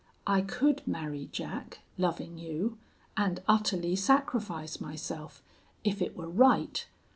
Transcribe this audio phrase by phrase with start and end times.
[0.25, 2.79] I could marry Jack, loving you,
[3.15, 5.43] and utterly sacrifice myself,
[5.83, 6.87] if it were right.